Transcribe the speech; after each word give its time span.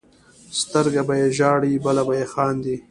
سترګه 0.61 1.01
به 1.07 1.15
یې 1.21 1.27
ژاړي 1.37 1.73
بله 1.85 2.03
به 2.07 2.13
یې 2.19 2.25
خاندي. 2.33 2.75